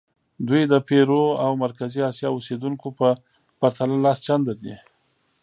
دوی 0.47 0.63
د 0.71 0.73
پیرو 0.87 1.23
او 1.43 1.51
مرکزي 1.63 1.99
امریکا 2.03 2.27
اوسېدونکو 2.31 2.87
په 2.99 3.07
پرتله 3.59 3.95
لس 4.05 4.17
چنده 4.25 4.53
دي. 4.61 4.75